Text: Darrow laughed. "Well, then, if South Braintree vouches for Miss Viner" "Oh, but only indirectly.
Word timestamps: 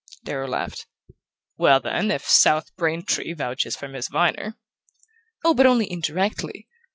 Darrow 0.23 0.47
laughed. 0.47 0.87
"Well, 1.57 1.79
then, 1.79 2.09
if 2.09 2.23
South 2.27 2.75
Braintree 2.75 3.33
vouches 3.33 3.75
for 3.75 3.87
Miss 3.87 4.07
Viner" 4.07 4.57
"Oh, 5.45 5.53
but 5.53 5.67
only 5.67 5.91
indirectly. 5.91 6.67